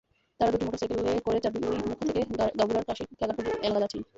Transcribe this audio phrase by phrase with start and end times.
[0.39, 2.21] তারা দুটি মোটরসাইকেলে করে চাঁদনীমুখা থেকে
[2.59, 3.37] গাবুরার কাশির খেয়াঘাট
[3.65, 4.01] এলাকা যাচ্ছিল।